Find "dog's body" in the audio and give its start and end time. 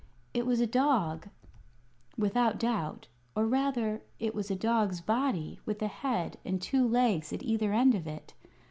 4.55-5.59